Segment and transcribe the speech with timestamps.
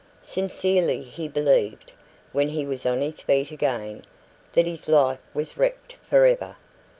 [0.23, 1.91] Sincerely he believed,
[2.31, 4.01] when he was on his feet again,
[4.53, 6.55] that his life was wrecked for ever.